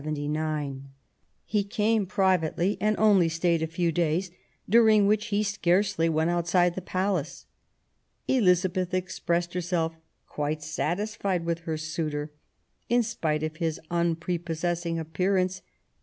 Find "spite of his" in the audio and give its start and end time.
13.03-13.79